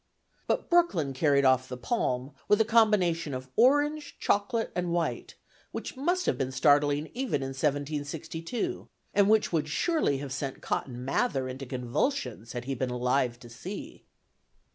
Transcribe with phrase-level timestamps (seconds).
[0.47, 5.35] But Brooklyn carried off the palm, with a combination of orange, chocolate and white,
[5.71, 11.05] which must have been startling even in 1762, and which would surely have sent Cotton
[11.05, 14.03] Mather into convulsions, had he been alive to see.